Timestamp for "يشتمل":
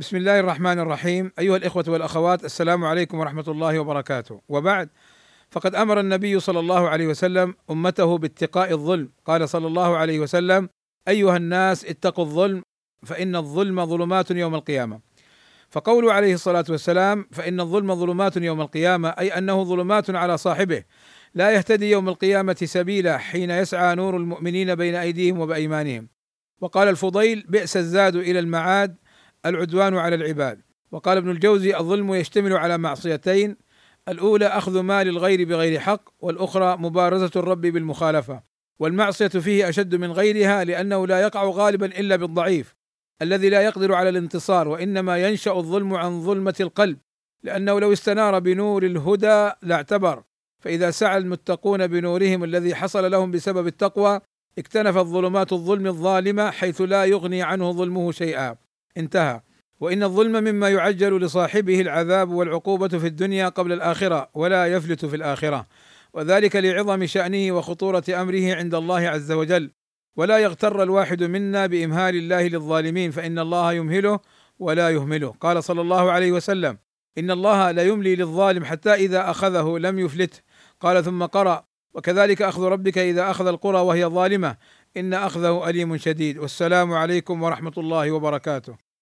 32.14-32.52